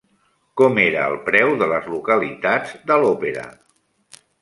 [0.61, 3.49] Com era el preu de les localitats de l'òpera?